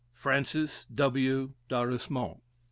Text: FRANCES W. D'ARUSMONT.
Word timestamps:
FRANCES 0.15 0.87
W. 0.95 1.53
D'ARUSMONT. 1.69 2.41